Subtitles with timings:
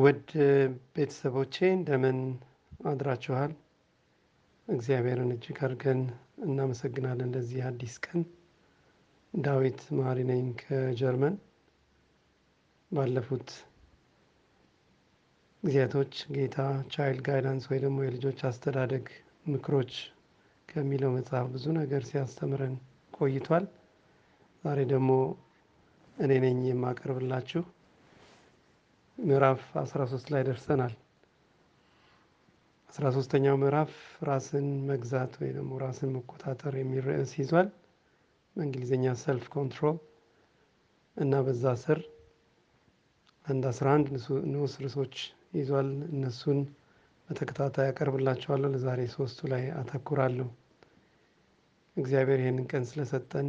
[0.00, 0.28] ውድ
[0.94, 2.18] ቤተሰቦቼ እንደምን
[2.86, 3.52] አድራችኋል?
[4.68, 6.00] እግዚአብሔርን እጅግ አድርገን
[6.44, 8.20] እናመሰግናለን ለዚህ አዲስ ቀን።
[9.34, 11.34] ዳዊት መሀሪ ነኝ ከጀርመን።
[12.90, 13.48] ባለፉት
[15.62, 16.58] ጊዜያቶች ጌታ
[16.92, 19.06] ቻይልድ ጋይዳንስ ወይ ደግሞ የልጆች አስተዳደግ
[19.46, 19.92] ምክሮች
[20.68, 22.74] ከሚለው መጽሐፍ ብዙ ነገር ሲያስተምረን
[23.12, 23.64] ቆይቷል።
[24.64, 25.10] ዛሬ ደግሞ
[26.16, 27.62] እኔ ነኝ የማቀርብላችሁ
[29.20, 30.92] ምዕራፍ 13 ላይ ደርሰናል።
[32.90, 33.92] 13ተኛው ምዕራፍ
[34.28, 37.68] ራስን መግዛት ወይ ደግሞ ራስን መቆጣጠር የሚል ርዕስ ይዟል።
[38.56, 39.98] በእንግሊዝኛ self control
[41.16, 41.98] እና በዛ ስር
[43.44, 44.08] አንድ 11
[44.52, 45.14] ንዑስ ርዕሶች
[45.54, 46.60] ይዟል። እነሱን
[47.28, 50.48] በተከታታይ ያቀርብላችኋለሁ። ለዛሬ ሶስቱ ላይ አተኩራለሁ።
[51.96, 53.48] እግዚአብሔር ይህንን ቀን ስለሰጠን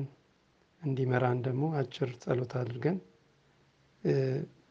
[0.81, 2.99] እንዲመራን ደግሞ አጭር ጸሎት አድርገን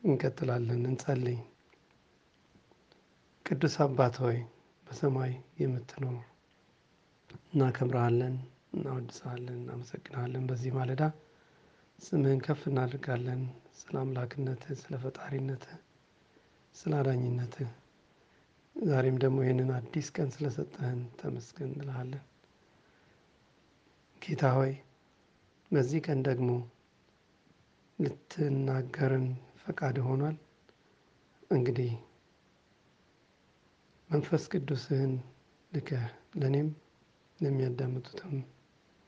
[0.02, 1.38] እንቀጥላለን። እንጸልይ።
[3.46, 4.38] ቅዱስ አባት ሆይ
[4.86, 6.18] በሰማይ የምትኖር
[7.52, 8.36] እናከብረሃለን፣
[8.74, 11.02] እናወድሰሃለን፣ እናመሰግንሃለን። በዚህ ማለዳ
[11.98, 13.42] ስምህን ከፍ እናድርጋለን።
[13.80, 15.78] ስለ አምላክነትህ፣ ስለ ፈጣሪነትህ፣
[16.74, 17.70] ስለ አዳኝነትህ
[18.76, 22.24] ዛሬም ደግሞ ይህንን አዲስ ቀን ስለሰጠህን ተመስገን እንልሃለን።
[24.22, 24.72] ጌታ ሆይ
[25.70, 26.50] በዚህ ቀን ደግሞ
[27.98, 29.26] ልትናገርን
[29.64, 30.36] ፈቃድ ሆኗል።
[31.50, 31.90] እንግዲህ
[34.10, 35.12] መንፈስ ቅዱስህን
[35.72, 36.04] ልከህ
[36.40, 36.68] ለእኔም
[37.38, 38.34] ለሚያዳምጡትም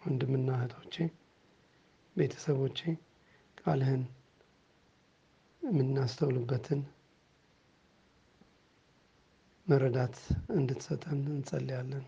[0.03, 0.95] ወንድምና እህቶቼ፣
[2.17, 2.79] ቤተሰቦቼ
[3.59, 4.03] ቃልህን
[5.63, 6.81] የምናስተውልበትን
[9.67, 10.17] መረዳት
[10.51, 12.07] እንድትሰጠን እንጸልያለን።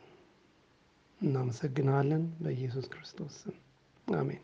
[1.21, 3.57] እናመሰግንሃለን በኢየሱስ ክርስቶስ ስም
[4.15, 4.43] አሜን።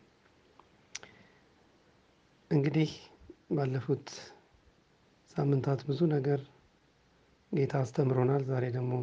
[2.51, 2.91] እንግዲህ
[3.51, 4.07] ባለፉት
[5.35, 6.41] ሳምንታት ብዙ ነገር
[7.51, 8.93] ጌታ አስተምሮናል። ዛሬ ደግሞ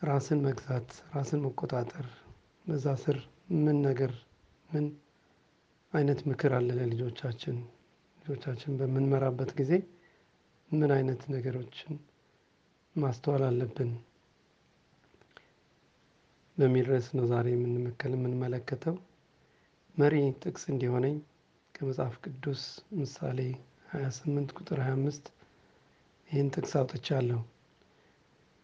[0.00, 2.06] ራስን መግዛት፣ ራስን መቆጣጠር
[2.66, 3.18] በዛ ስር
[3.64, 4.12] ምን ነገር
[4.70, 4.86] ምን
[5.92, 7.56] አይነት ምክር አለ ለልጆቻችን
[8.22, 9.72] ልጆቻችን በምንመራበት ጊዜ
[10.70, 11.94] ምን አይነት ነገሮችን
[12.96, 13.90] ማስተዋል አለብን
[16.58, 18.94] በሚል ርዕስ ነው ዛሬ የምንመከል የምንመለከተው።
[19.94, 21.16] መሪ ጥቅስ እንዲሆነኝ
[21.76, 22.62] ከመጽሐፍ ቅዱስ
[22.98, 23.38] ምሳሌ
[23.92, 25.30] 28 ቁጥር 25
[26.30, 27.40] ይህን ጥቅስ አውጥቻለሁ።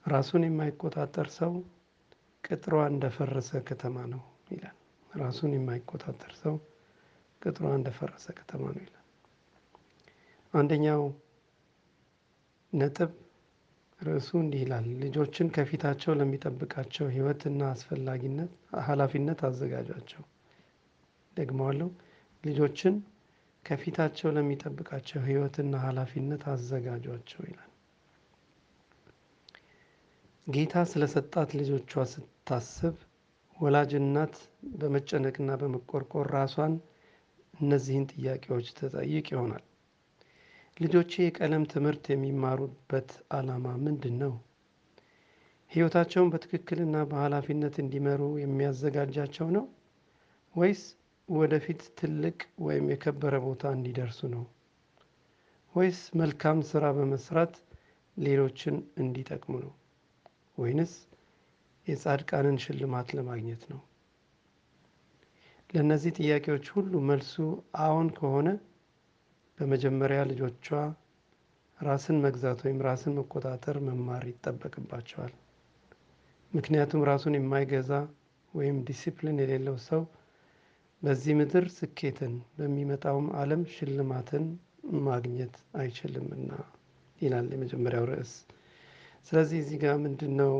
[0.04, 1.52] ራሱን የማይቆጣጠር ሰው
[2.44, 4.76] ቅጥሯ እንደፈረሰ ከተማ ነው ይላል።
[5.10, 6.54] ራሱን የማይቆጣጠር ሰው
[7.42, 8.98] ቅጥሯ እንደፈረሰ ከተማ ነው ይላል።
[10.54, 11.02] አንደኛው
[12.72, 13.10] ነጥብ
[14.00, 18.52] ርዕሱ እንዲህ ይላል፣ ልጆችን ከፊታቸው ለሚጠብቃቸው ሕይወትና አስፈላጊነት
[18.86, 20.22] ኃላፊነት አዘጋጇቸው።
[21.36, 21.88] ደግመዋለሁ፣
[22.44, 22.94] ልጆችን
[23.64, 27.68] ከፊታቸው ለሚጠብቃቸው ሕይወትና ኃላፊነት አዘጋጇቸው ይላል።
[30.46, 32.94] ጌታ ስለሰጣት ልጆቿ ስታስብ
[33.56, 34.34] ወላጅ እናት
[34.80, 36.72] በመጨነቅና በመቆርቆር ራሷን
[37.54, 39.64] እነዚህን ጥያቄዎች ትጠይቅ ይሆናል።
[40.76, 44.32] ልጆቼ የቀለም ትምህርት የሚማሩበት ዓላማ ምንድን ነው?
[45.72, 49.64] ሕይወታቸውን በትክክልና በኃላፊነት እንዲመሩ የሚያዘጋጃቸው ነው
[50.54, 50.82] ወይስ
[51.28, 54.42] ወደፊት ትልቅ ወይም የከበረ ቦታ እንዲደርሱ ነው?
[55.74, 57.54] ወይስ መልካም ስራ በመስራት
[58.16, 59.72] ሌሎችን እንዲጠቅሙ ነው?
[60.58, 60.92] ወይንስ
[61.86, 63.80] የጻድቃንን ሽልማት ለማግኘት ነው?
[65.70, 67.34] ለእነዚህ ጥያቄዎች ሁሉ መልሱ
[67.82, 68.48] አዎን ከሆነ
[69.58, 70.66] በመጀመሪያ ልጆቿ
[71.78, 75.32] ራስን መግዛት ወይም ራስን መቆጣጠር መማር ይጠበቅባቸዋል።
[76.52, 77.90] ምክንያቱም ራሱን የማይገዛ
[78.54, 80.02] ወይም ዲሲፕሊን የሌለው ሰው
[81.02, 84.44] በዚህ ምድር ስኬትን በሚመጣውም ዓለም ሽልማትን
[85.06, 86.50] ማግኘት አይችልምና
[87.18, 88.32] ይላል የመጀመሪያው ርዕስ።
[89.26, 90.54] ስለዚህ እዚህ ጋር ምንድን ነው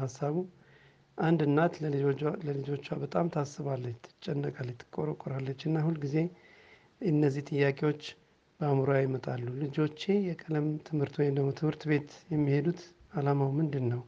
[0.00, 0.36] ሀሳቡ?
[1.18, 1.74] አንድ እናት
[2.46, 6.16] ለልጆቿ በጣም ታስባለች፣ ትጨነቃለች፣ ትቆረቆራለች እና ሁልጊዜ
[7.00, 8.02] እነዚህ ጥያቄዎች
[8.60, 12.80] በአእምሯ ይመጣሉ። ልጆቼ የቀለም ትምህርት ወይም ደግሞ ትምህርት ቤት የሚሄዱት
[13.14, 14.02] ዓላማው ምንድን ነው?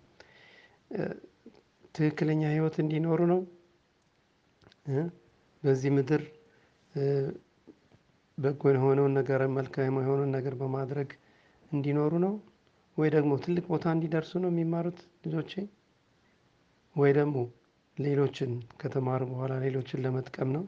[1.94, 3.40] ትክክለኛ ሕይወት እንዲኖሩ ነው?
[5.64, 6.22] በዚህ ምድር
[8.38, 11.10] በጎ የሆነውን ነገር መልካም የሆነውን ነገር በማድረግ
[11.70, 12.34] እንዲኖሩ ነው?
[12.96, 15.52] ወይ ደግሞ ትልቅ ቦታ እንዲደርሱ ነው የሚማሩት ልጆቼ?
[16.96, 17.36] ወይ ደግሞ
[17.96, 18.50] ሌሎችን
[18.80, 20.64] ከተማሩ በኋላ ሌሎችን ለመጥቀም ነው?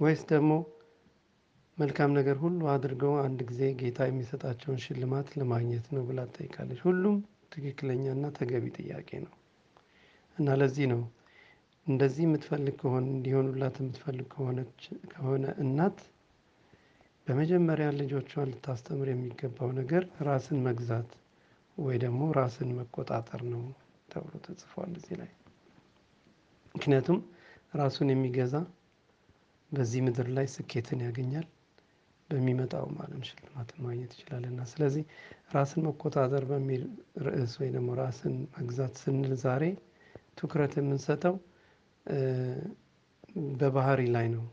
[0.00, 0.52] ወይስ ደግሞ
[1.78, 7.16] መልካም ነገር ሁሉ አድርገው አንድ ጊዜ ጌታ የሚሰጣቸውን ሽልማት ለማግኘት ነው ብላ ትጠይቃለች። ሁሉም
[7.52, 9.34] ትክክለኛና ተገቢ ጥያቄ ነው
[10.36, 11.02] እና ለዚህ ነው
[11.86, 14.26] እንደዚህ የምትፈልግ ከሆነ እንዲሆኑላት የምትፈልግ
[15.12, 15.98] ከሆነ እናት
[17.26, 21.10] በመጀመሪያ ልጆቿን ልታስተምር የሚገባው ነገር ራስን መግዛት
[21.78, 23.62] ወይ ደግሞ ራስን መቆጣጠር ነው
[24.08, 25.30] ተብሎ ተጽፏል እዚህ ላይ።
[26.74, 27.18] ምክንያቱም
[27.74, 28.56] ራሱን የሚገዛ
[29.70, 31.46] በዚህ ምድር ላይ ስኬትን ያገኛል፣
[32.30, 35.04] በሚመጣውም ዓለም ሽልማትን ማግኘት ይችላል እና ስለዚህ
[35.54, 36.82] ራስን መቆጣጠር በሚል
[37.26, 39.64] ርዕስ ወይ ደግሞ ራስን መግዛት ስንል ዛሬ
[40.38, 41.36] ትኩረት የምንሰጠው
[43.60, 44.44] በባህሪ ላይ ነው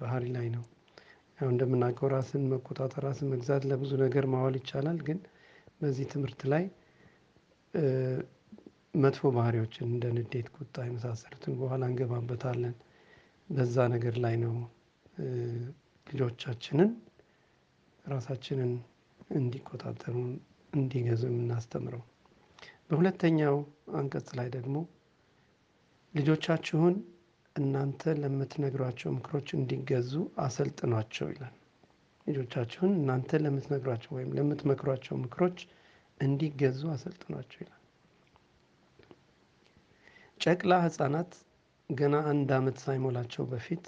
[0.00, 0.64] ባህሪ ላይ ነው።
[1.38, 5.18] ያው እንደምናውቀው ራስን መቆጣጠር ራስን መግዛት ለብዙ ነገር ማዋል ይቻላል። ግን
[5.80, 6.64] በዚህ ትምህርት ላይ
[8.94, 12.74] መጥፎ ባህሪዎችን እንደ ንዴት፣ ቁጣ የመሳሰሉትን በኋላ እንገባበታለን።
[13.48, 14.54] በዛ ነገር ላይ ነው
[16.06, 16.90] ልጆቻችንን
[18.04, 18.72] ራሳችንን
[19.34, 20.14] እንዲቆጣጠሩ
[20.72, 22.02] እንዲገዙ የምናስተምረው።
[22.88, 23.56] በሁለተኛው
[23.98, 24.76] አንቀጽ ላይ ደግሞ
[26.14, 26.94] ልጆቻችሁን
[27.56, 30.12] እናንተ ለምትነግሯቸው ምክሮች እንዲገዙ
[30.44, 31.54] አሰልጥኗቸው ይላል።
[32.26, 35.58] ልጆቻችሁን እናንተ ለምትነግሯቸው ወይም ለምትመክሯቸው ምክሮች
[36.20, 37.78] እንዲገዙ አሰልጥኗቸው ይላል።
[40.40, 41.32] ጨቅላ ህፃናት
[41.90, 43.84] ገና አንድ ዓመት ሳይሞላቸው በፊት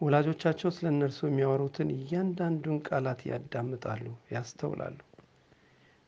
[0.00, 4.98] ወላጆቻቸው ስለ እነርሱ የሚያወሩትን እያንዳንዱን ቃላት ያዳምጣሉ፣ ያስተውላሉ።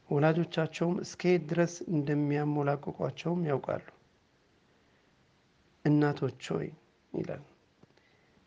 [0.09, 3.85] ወላጆቻቸውም እስከየት ድረስ እንደሚያሞላቅቋቸውም ያውቃሉ።
[5.85, 6.69] እናቶች ሆይ
[7.13, 7.43] ይላል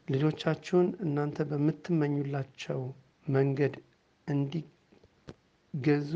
[0.08, 2.82] ልጆቻችሁን እናንተ በምትመኙላቸው
[3.28, 3.74] መንገድ
[4.28, 6.12] እንዲገዙ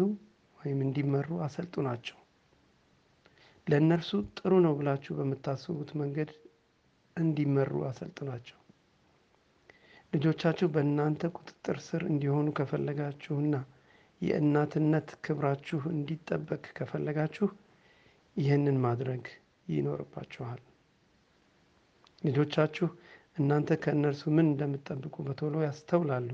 [0.57, 2.17] ወይም እንዲመሩ አሰልጥኗቸው።
[3.67, 6.31] ለእነርሱ ጥሩ ነው ብላችሁ በምታስቡት መንገድ
[7.17, 8.57] እንዲመሩ አሰልጥኗቸው።
[10.13, 13.55] ልጆቻችሁ በእናንተ ቁጥጥር ስር እንዲሆኑ ከፈለጋችሁና
[14.21, 17.47] የእናትነት ክብራችሁ እንዲጠበቅ ከፈለጋችሁ
[18.35, 19.23] ይህንን ማድረግ
[19.67, 20.61] ይኖርባችኋል።
[22.21, 22.87] ልጆቻችሁ
[23.37, 26.29] እናንተ ከእነርሱ ምን እንደምትጠብቁ በቶሎ ያስተውላሉ።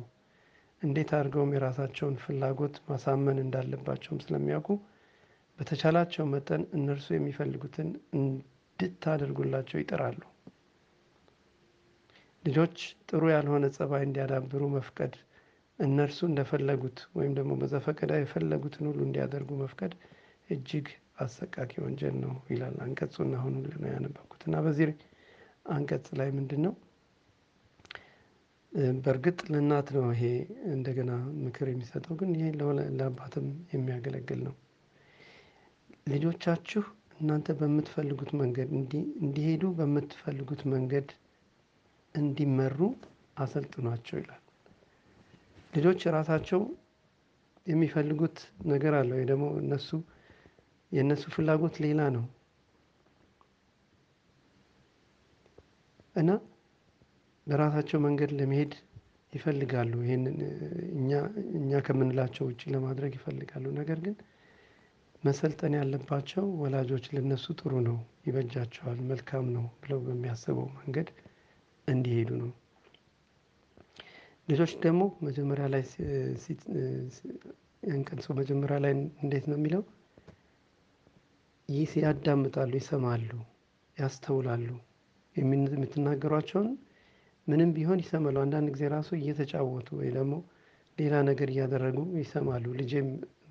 [0.81, 4.69] እንዴት አድርገውም የራሳቸውን ፍላጎት ማሳመን እንዳለባቸውም ስለሚያውቁ
[5.60, 7.88] በተቻላቸው መጠን እነርሱ የሚፈልጉትን
[8.18, 10.19] እንድታደርጉላቸው ይጥራሉ።
[12.44, 12.78] ልጆች
[13.10, 15.13] ጥሩ ያልሆነ ጸባይ እንዲያዳብሩ መፍቀድ
[15.80, 19.94] እነርሱ እንደፈለጉት ወይም ደግሞ በዘፈቀደ የፈለጉትን ሁሉ እንዲያደርጉ መፍቀድ
[20.50, 20.88] እጅግ
[21.19, 24.89] አሰቃቂ ወንጀል ነው ይላል አንቀጹና አሁን ሁሉ ነው ያነበብኩት እና በዚህ
[25.68, 26.74] አንቀጽ ላይ ምንድን ነው
[29.00, 30.24] በእርግጥ ለእናት ነው ይሄ
[30.74, 31.12] እንደገና
[31.44, 32.48] ምክር የሚሰጠው ግን ይሄ
[32.98, 34.56] ለአባትም የሚያገለግል ነው።
[36.12, 36.84] ልጆቻችሁ
[37.19, 38.69] እናንተ በምትፈልጉት መንገድ
[39.22, 41.08] እንዲሄዱ በምትፈልጉት መንገድ
[42.16, 42.80] እንዲመሩ
[43.38, 44.44] አሰልጥኗቸው ይላል።
[45.74, 46.62] ልጆች ራሳቸው
[47.68, 48.38] የሚፈልጉት
[48.72, 49.90] ነገር አለ ወይ ደግሞ እነሱ
[50.92, 52.25] የእነሱ ፍላጎት ሌላ ነው
[56.18, 56.30] እና
[57.48, 58.74] በራሳቸው መንገድ ለመሄድ
[59.34, 60.38] ይፈልጋሉ። ይሄንን
[60.94, 61.12] እኛ
[61.60, 64.16] እኛ ከምንላቸው ውጪ ለማድረግ ይፈልጋሉ። ነገር ግን
[65.24, 67.98] መሰልጠን ያለባቸው ወላጆች ለነሱ ጥሩ ነው፣
[68.28, 71.08] ይበጃቸዋል፣ መልካም ነው ብለው በሚያስበው መንገድ
[71.88, 72.52] እንዲሄዱ ነው።
[74.48, 75.84] ልጆች ደግሞ መጀመሪያ ላይ
[77.90, 78.94] አንቀጹ መጀመሪያ ላይ
[79.24, 79.81] እንዴት ነው የሚለው?
[81.70, 83.30] ይህ ያዳምጣሉ፣ ይሰማሉ፣
[83.98, 84.68] ያስተውላሉ
[85.38, 86.69] የምትናገሯቸውን
[87.48, 90.36] ምንም ቢሆን ይሰማሉ። አንዳንድ ጊዜ ራሱ እየተጫወቱ ወይ ደግሞ
[90.98, 93.10] ሌላ ነገር እያደረጉ ይሰማሉ። ልጄም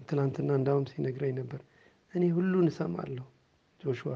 [0.09, 1.61] ትናንትና እንዳውም ሲነግረኝ ነበር።
[2.15, 3.25] እኔ ሁሉን እሰማለሁ።
[3.81, 4.15] ጆሹዋ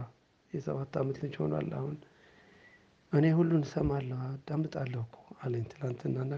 [0.53, 1.97] የሰባት ዓመት ልጅ ሆኗል አሁን።
[3.12, 6.33] እኔ ሁሉን እሰማለሁ አዳምጣለሁ እኮ አለኝ ትናንትናና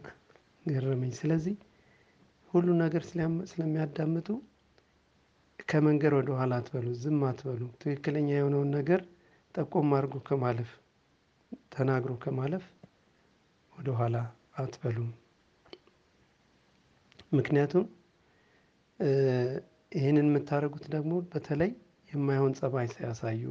[0.65, 1.55] ገረመኝ። ስለዚህ
[2.55, 3.03] ሁሉ ነገር
[3.51, 4.29] ስለሚያዳምጡ
[5.69, 9.01] ከመንገድ ወደ ኋላ አትበሉ፣ ዝም አትበሉ። ትክክለኛ የሆነውን ነገር
[9.55, 10.71] ጠቆም አድርጎ ከማለፍ
[11.75, 12.65] ተናግሮ ከማለፍ
[13.73, 14.17] ወደ ኋላ
[14.57, 15.11] አትበሉም።
[17.33, 17.85] ምክንያቱም
[19.93, 21.71] ይህንን የምታደርጉት ደግሞ በተለይ
[22.11, 23.43] የማይሆን ጸባይ ሲያሳዩ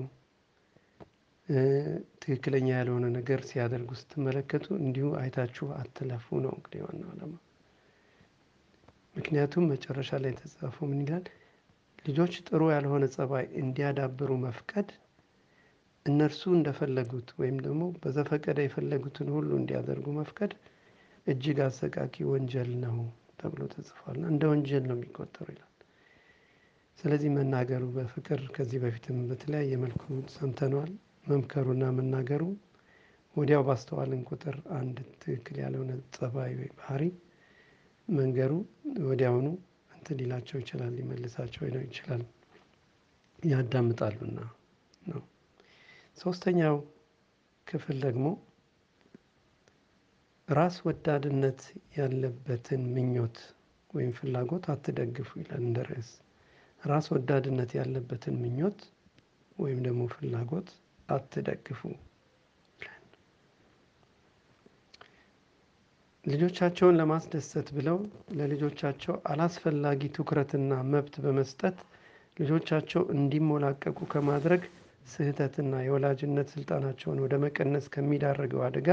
[2.22, 7.34] ትክክለኛ ያልሆነ ነገር ሲያደርጉ ስትመለከቱ እንዲሁ አይታችሁ አትለፉ ነው እንግዲህ ዋናው ዓላማ።
[9.16, 11.26] ምክንያቱም መጨረሻ ላይ የተጻፈው ምን ይላል?
[12.06, 14.88] ልጆች ጥሩ ያልሆነ ጸባይ እንዲያዳብሩ መፍቀድ
[16.06, 20.54] እነርሱ እንደፈለጉት ወይም ደግሞ በዘፈቀደ የፈለጉትን ሁሉ እንዲያደርጉ መፍቀድ
[21.28, 22.96] እጅግ አሰቃቂ ወንጀል ነው
[23.40, 25.68] ተብሎ ተጽፏል። እንደ ወንጀል ነው የሚቆጠሩ ይላል።
[27.00, 30.04] ስለዚህ መናገሩ በፍቅር ከዚህ በፊትም በተለያየ መልኩ
[30.36, 30.92] ሰምተነዋል።
[31.28, 32.44] መምከሩና መናገሩ
[33.36, 37.04] ወዲያው ባስተዋልን ቁጥር አንድ ትክክል ያልሆነ ጸባይ ወይ ባህሪ
[38.08, 38.54] መንገሩ
[39.06, 39.48] ወዲያውኑ
[39.92, 42.24] እንትን ሊላቸው ይችላል፣ ሊመልሳቸው ይችላል።
[43.40, 44.40] ያዳምጣሉና
[45.04, 45.22] ነው።
[46.22, 46.76] ሶስተኛው
[47.68, 48.26] ክፍል ደግሞ
[50.48, 51.62] ራስ ወዳድነት
[51.98, 53.38] ያለበትን ምኞት
[53.90, 56.10] ወይም ፍላጎት አትደግፉ ይላል እንደ ርዕስ።
[56.82, 58.80] ራስ ወዳድነት ያለበትን ምኞት
[59.58, 60.70] ወይም ደግሞ ፍላጎት
[61.10, 61.82] አትደግፉ።
[66.26, 67.98] ልጆቻቸውን ለማስደሰት ብለው
[68.40, 71.78] ለልጆቻቸው አላስፈላጊ ትኩረትና መብት በመስጠት
[72.38, 74.64] ልጆቻቸው እንዲሞላቀቁ ከማድረግ
[75.06, 78.90] ስህተትና የወላጅነት ስልጣናቸውን ወደ መቀነስ ከሚዳርገው አደጋ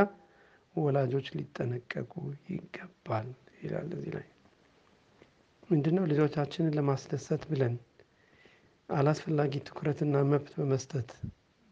[0.75, 2.13] ወላጆች ሊጠነቀቁ
[2.51, 3.29] ይገባል
[3.63, 4.27] ይላል እዚህ ላይ።
[5.71, 6.05] ምንድነው?
[6.11, 7.75] ልጆቻችንን ለማስደሰት ብለን
[8.89, 11.11] አላስፈላጊ ትኩረትና መብት በመስጠት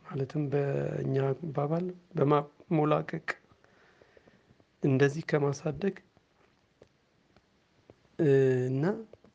[0.05, 1.14] ማለትም በእኛ
[1.47, 3.28] አባባል በማሞላቀቅ
[4.83, 5.95] እንደዚህ ከማሳደግ
[8.69, 8.85] እና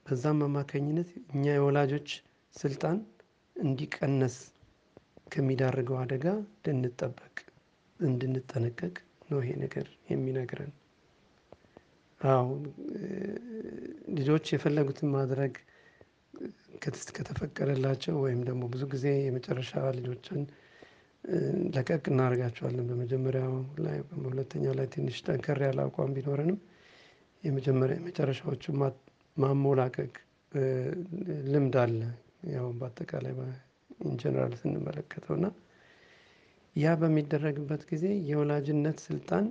[0.06, 2.10] በዛም አማካኝነት እኛ የወላጆች
[2.56, 2.98] ስልጣን
[3.56, 4.38] እንዲቀነስ
[5.32, 6.26] ከሚዳርገው አደጋ
[6.66, 7.36] ልንጠበቅ
[8.00, 8.96] እንድንጠነቀቅ
[9.30, 10.72] ነው ይሄ ነገር የሚነግረን።
[12.22, 12.48] አዎ
[14.18, 15.54] ልጆች የፈለጉትን ማድረግ
[17.18, 20.42] ከተፈቀደላቸው ወይም ደግሞ ብዙ ጊዜ የመጨረሻ ልጆችን
[21.76, 23.54] ለቀቅ እናደርጋቸዋለን በመጀመሪያው
[23.86, 26.58] ላይ በሁለተኛው ላይ ትንሽ ጠንከር ያለ አቋም ቢኖረንም
[27.44, 28.64] የመጀመሪያ የመጨረሻዎቹ
[29.38, 30.14] ማሞላቀቅ
[31.52, 32.00] ልምድ አለ።
[32.52, 33.34] ያው በአጠቃላይ
[34.02, 35.48] ኢንጀነራል ስንመለከተው እና
[36.76, 39.46] ያ በሚደረግበት ጊዜ የወላጅነት ስልጣን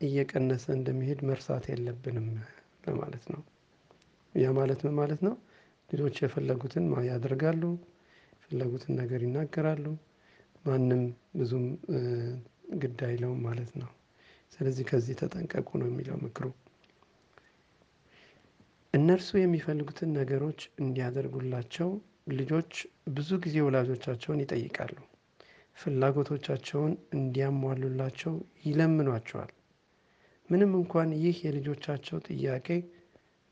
[0.00, 2.26] እየቀነሰ እንደሚሄድ መርሳት የለብንም
[2.86, 3.40] ለማለት ነው።
[4.34, 5.34] ያ ማለት ምን ማለት ነው?
[5.90, 7.62] ልጆች የፈለጉትን ያደርጋሉ
[8.34, 9.86] የፈለጉትን ነገር ይናገራሉ
[10.64, 11.02] ማንም
[11.36, 11.64] ብዙም
[12.82, 13.90] ግድ አይለውም ማለት ነው።
[14.52, 16.46] ስለዚህ ከዚህ ተጠንቀቁ ነው የሚለው ምክሩ።
[18.94, 21.90] እነርሱ የሚፈልጉትን ነገሮች እንዲያደርጉላቸው
[22.26, 22.72] ልጆች
[23.10, 24.96] ብዙ ጊዜ ወላጆቻቸውን ይጠይቃሉ።
[25.76, 28.34] ፍላጎቶቻቸውን እንዲያሟሉላቸው
[28.64, 29.50] ይለምኗቸዋል።
[30.48, 32.68] ምንም እንኳን ይህ የልጆቻቸው ጥያቄ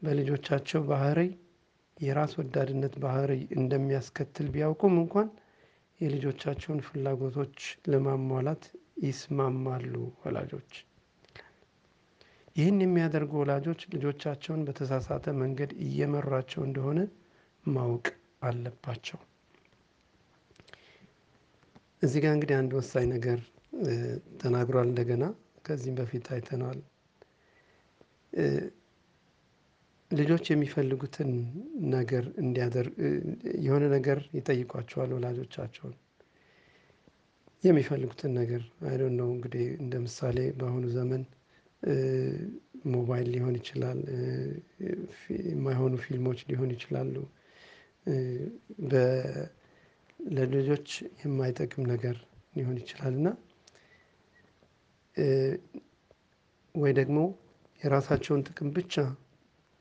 [0.03, 1.21] በልጆቻቸው ባህሪ
[1.97, 5.29] የራስ ወዳድነት ባህሪ እንደሚያስከትል ቢያውቁም እንኳን
[6.01, 7.57] የልጆቻቸውን ፍላጎቶች
[7.91, 8.65] ለማሟላት
[9.05, 10.73] ይስማማሉ ወላጆች።
[12.57, 17.01] ይህን የሚያደርጉ ወላጆች ልጆቻቸውን በተሳሳተ መንገድ እየመሯቸው እንደሆነ
[17.65, 18.07] ማወቅ
[18.43, 19.19] አለባቸው።
[22.03, 23.39] እዚህ ጋር እንግዲህ አንድ ወሳኝ ነገር
[24.41, 25.25] ተናግሯል እንደገና
[25.65, 26.81] ከዚህም በፊት አይተነዋል።
[30.11, 31.31] ልጆች የሚፈልጉትን
[31.95, 32.95] ነገር እንዲያደርግ
[33.65, 35.97] የሆነ ነገር ይጠይቋቸዋል ወላጆቻቸውን
[37.65, 41.23] የሚፈልጉትን ነገር I don't know እንግዲህ እንደ ምሳሌ በአሁኑ ዘመን
[42.93, 43.99] ሞባይል ሊሆን ይችላል
[45.51, 47.15] የማይሆኑ ፊልሞች ሊሆኑ ይችላሉ።
[50.31, 50.89] ለልጆች
[51.21, 52.17] የማይጠቅም ነገር
[52.55, 53.29] ሊሆን ይችላል። እና
[56.75, 57.19] ወይ ደግሞ
[57.83, 58.95] የራሳቸውን ጥቅም ብቻ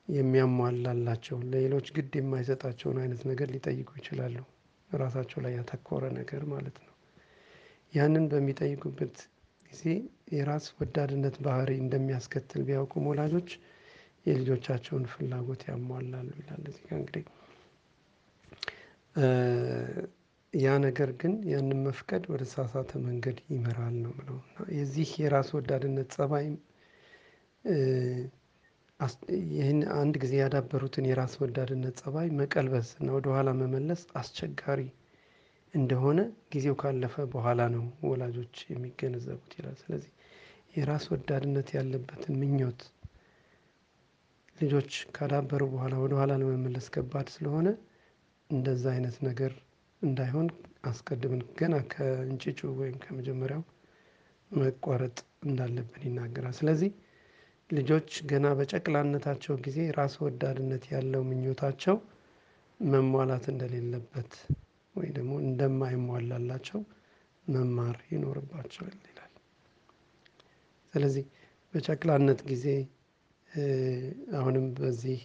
[0.07, 4.37] የሚያሟላላቸው ለሌሎች ግድ የማይሰጣቸውን አይነት ነገር ሊጠይቁ ይችላሉ።
[4.89, 6.93] ራሳቸው ላይ ያተኮረ ነገር ማለት ነው።
[7.93, 9.17] ያንን በሚጠይቁበት
[9.69, 9.83] ጊዜ
[10.33, 13.49] የራስ ወዳድነት ባህሪ እንደሚያስከትል ቢያውቁም ወላጆች
[14.25, 17.25] የልጆቻቸውን ፍላጎት ያሟላሉ ይላል እዚህ ጋር እንግዲህ
[20.53, 24.29] ያ ነገር ግን ያንን መፍቀድ ወደ ተሳሳተ መንገድ ይመራል ነው እና
[24.75, 26.55] የዚህ የራስ ወዳድነት ፀባይም
[29.51, 34.81] ይህን አንድ ጊዜ ያዳበሩትን የራስ ወዳድነት ፀባይ መቀልበስ እና ወደኋላ መመለስ አስቸጋሪ
[35.73, 36.19] እንደሆነ
[36.53, 40.11] ጊዜው ካለፈ በኋላ ነው ወላጆች የሚገነዘቡት ይላል። ስለዚህ
[40.75, 42.81] የራስ ወዳድነት ያለበትን ምኞት
[44.57, 47.67] ልጆች ካዳበሩ በኋላ ወደኋላ ለመመለስ ከባድ ስለሆነ
[48.49, 49.53] እንደዛ አይነት ነገር
[50.01, 50.47] እንዳይሆን
[50.83, 53.63] አስቀድመን ገና ከእንጭጩ ወይም ከመጀመሪያው
[54.51, 56.91] መቋረጥ እንዳለብን ይናገራል። ስለዚህ
[57.69, 61.97] ልጆች ገና በጨቅላነታቸው ጊዜ ራስ ወዳድነት ያለው ምኞታቸው
[62.79, 64.31] መሟላት እንደሌለበት
[64.95, 66.79] ወይ ደግሞ እንደማይሟላላቸው
[67.45, 69.33] መማር ይኖርባቸዋል ይላል።
[70.93, 71.25] ስለዚህ
[71.73, 72.65] በጨቅላነት ጊዜ
[74.39, 75.19] አሁንም በዚህ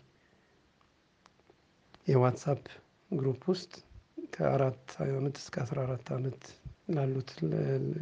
[2.07, 2.63] የዋትሳፕ
[3.13, 3.73] ግሩፕ ውስጥ
[4.35, 6.43] ከአራት አመት እስከ አስራ አራት አመት
[6.95, 7.31] ላሉት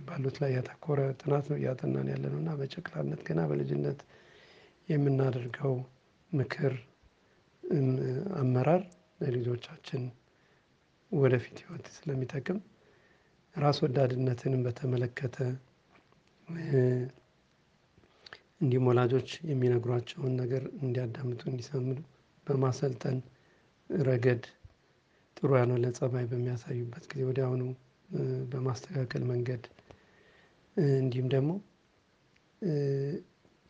[0.07, 4.01] ባሉት ላይ ያተኮረ ጥናት ነው እያጠናን ያለነው እና በጨቅላነት ገና በልጅነት
[4.89, 5.75] የምናደርገው
[6.33, 6.75] ምክር
[8.41, 8.83] አመራር
[9.21, 10.03] ለልጆቻችን
[11.13, 12.59] ወደፊት ህይወት ስለሚጠቅም
[13.57, 15.37] ራስ ወዳድነትንም በተመለከተ
[18.63, 21.99] እንዲሁም ወላጆች የሚነግሯቸውን ነገር እንዲያዳምጡ እንዲሰምሩ
[22.47, 23.19] በማሰልጠን
[23.91, 24.45] ረገድ
[25.41, 27.63] ጥሩ ያልሆነ ፀባይ በሚያሳዩበት ጊዜ ወዲያውኑ
[28.53, 29.63] በማስተካከል መንገድ
[30.99, 31.51] እንዲሁም ደግሞ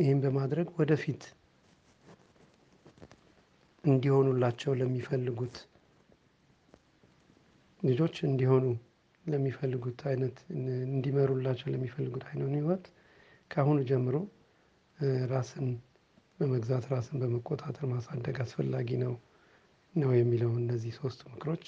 [0.01, 1.23] ይህም በማድረግ ወደፊት
[3.85, 5.57] እንዲሆኑላቸው ለሚፈልጉት
[7.83, 8.65] ልጆች እንዲሆኑ
[9.25, 10.37] ለሚፈልጉት አይነት
[10.89, 12.85] እንዲመሩላቸው ለሚፈልጉት አይነት ህይወት
[13.51, 14.17] ከአሁኑ ጀምሮ
[15.33, 15.69] ራስን
[16.39, 19.15] በመግዛት ራስን በመቆጣጠር ማሳደግ አስፈላጊ ነው
[19.95, 21.65] ነው የሚለው እነዚህ ሶስቱ ምክሮች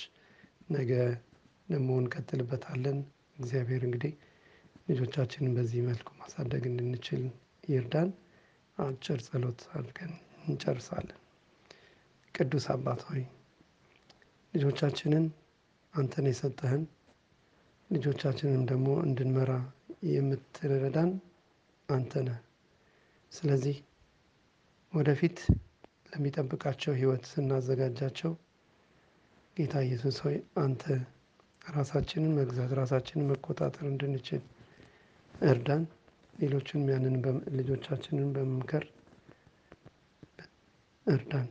[0.71, 0.91] ነገ
[1.69, 2.99] ደግሞ እንቀጥልበታለን።
[3.39, 4.13] እግዚአብሔር እንግዲህ
[4.89, 7.23] ልጆቻችንን በዚህ መልኩ ማሳደግ እንድንችል
[7.69, 8.11] ይርዳን።
[8.79, 10.13] አጭር ጸሎት አድርገን
[10.47, 11.19] እንጨርሳለን።
[12.35, 13.23] ቅዱስ አባት ሆይ
[14.55, 15.25] ልጆቻችንን
[15.95, 16.83] አንተን የሰጠህን
[17.91, 19.53] ልጆቻችንን ደግሞ እንድንመራ
[20.13, 21.11] የምትረዳን
[21.89, 22.39] አንተ ነህ።
[23.33, 23.77] ስለዚህ
[24.95, 25.39] ወደፊት
[26.13, 28.33] ለሚጠብቃቸው ህይወት ስናዘጋጃቸው
[29.57, 30.83] ጌታ ኢየሱስ ሆይ አንተ
[31.73, 34.43] ራሳችንን መግዛት ራሳችንን መቆጣጠር እንድንችል
[35.35, 35.85] እርዳን።
[36.35, 37.17] ሌሎቹንም ያንን
[37.59, 38.85] ልጆቻችንን በመምከር
[41.07, 41.49] እርዳን።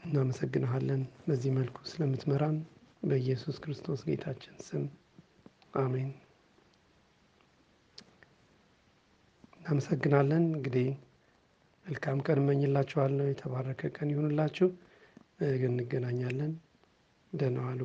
[0.00, 2.56] እናመሰግንሃለን በዚህ መልኩ ስለምትመራን
[3.02, 4.84] በኢየሱስ ክርስቶስ ጌታችን ስም
[5.76, 6.10] አሜን።
[9.58, 10.88] እናመሰግናለን። እንግዲህ
[11.86, 14.68] መልካም ቀን እመኝላችኋለሁ። የተባረከ ቀን ይሁንላችሁ።
[15.68, 16.52] እንገናኛለን።
[17.32, 17.82] ደህና ዋሉ።